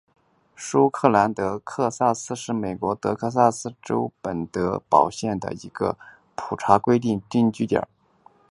[0.55, 5.95] 舒格兰德克萨斯是美国德克萨斯州本德堡县的一个
[6.33, 7.87] 普查规定居民点。